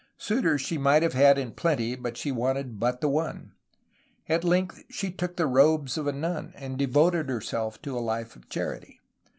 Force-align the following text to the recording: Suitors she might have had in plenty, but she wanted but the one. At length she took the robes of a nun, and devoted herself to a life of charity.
Suitors 0.17 0.61
she 0.61 0.79
might 0.79 1.03
have 1.03 1.13
had 1.13 1.37
in 1.37 1.51
plenty, 1.51 1.93
but 1.95 2.17
she 2.17 2.31
wanted 2.31 2.79
but 2.79 3.01
the 3.01 3.07
one. 3.07 3.51
At 4.27 4.43
length 4.43 4.81
she 4.89 5.11
took 5.11 5.35
the 5.35 5.45
robes 5.45 5.95
of 5.95 6.07
a 6.07 6.11
nun, 6.11 6.53
and 6.55 6.75
devoted 6.75 7.29
herself 7.29 7.79
to 7.83 7.95
a 7.95 7.99
life 8.01 8.35
of 8.35 8.49
charity. 8.49 8.99